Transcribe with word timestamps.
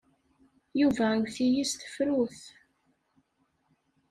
Yuba 0.79 1.05
iwet-iyi 1.15 1.63
s 1.71 1.73
tefrut. 1.73 2.39